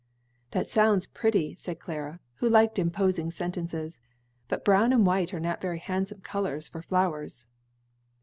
[0.53, 3.99] '""That sounds pretty," said Clara, who liked imposing sentences,
[4.47, 7.45] "but brown and white are not very handsome colors for flowers."